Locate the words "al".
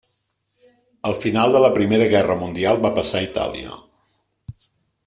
1.09-1.13